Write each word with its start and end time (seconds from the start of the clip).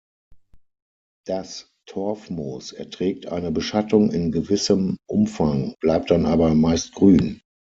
Das 1.27 1.69
Torfmoos 1.85 2.71
erträgt 2.71 3.27
eine 3.27 3.51
Beschattung 3.51 4.09
in 4.11 4.31
gewissem 4.31 4.97
Umfang, 5.07 5.75
bleibt 5.79 6.09
dann 6.09 6.25
aber 6.25 6.55
meist 6.55 6.95
grün. 6.95 7.39